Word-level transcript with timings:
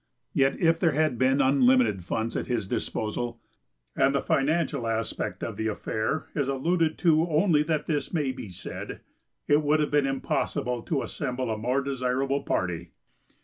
Yet 0.33 0.59
if 0.59 0.79
there 0.79 0.93
had 0.93 1.19
been 1.19 1.41
unlimited 1.41 2.01
funds 2.03 2.35
at 2.35 2.47
his 2.47 2.65
disposal 2.65 3.39
and 3.95 4.15
the 4.15 4.21
financial 4.23 4.87
aspect 4.87 5.43
of 5.43 5.57
the 5.57 5.67
affair 5.67 6.25
is 6.33 6.47
alluded 6.47 6.97
to 7.05 7.27
only 7.29 7.61
that 7.61 7.85
this 7.85 8.11
may 8.11 8.31
be 8.31 8.49
said 8.49 9.01
it 9.47 9.61
would 9.61 9.79
have 9.79 9.91
been 9.91 10.07
impossible 10.07 10.81
to 10.81 11.03
assemble 11.03 11.51
a 11.51 11.57
more 11.59 11.83
desirable 11.83 12.41
party. 12.41 12.89